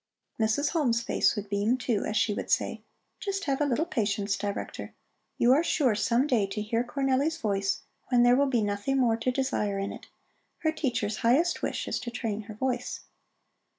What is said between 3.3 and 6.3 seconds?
have a little patience, Director. You are sure some